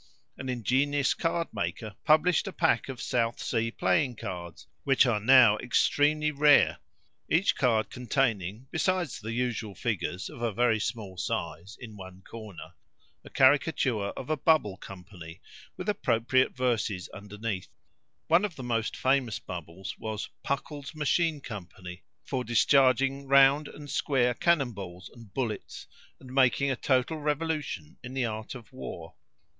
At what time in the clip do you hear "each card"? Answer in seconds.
7.29-7.91